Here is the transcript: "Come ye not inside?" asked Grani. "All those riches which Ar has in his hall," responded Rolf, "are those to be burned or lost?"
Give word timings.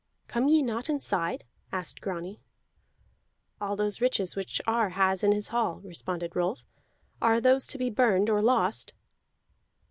"Come 0.27 0.47
ye 0.47 0.63
not 0.63 0.89
inside?" 0.89 1.43
asked 1.71 2.01
Grani. 2.01 2.41
"All 3.61 3.75
those 3.75 4.01
riches 4.01 4.35
which 4.35 4.59
Ar 4.65 4.89
has 4.89 5.23
in 5.23 5.31
his 5.31 5.49
hall," 5.49 5.79
responded 5.83 6.35
Rolf, 6.35 6.61
"are 7.21 7.39
those 7.39 7.67
to 7.67 7.77
be 7.77 7.91
burned 7.91 8.27
or 8.27 8.41
lost?" 8.41 8.95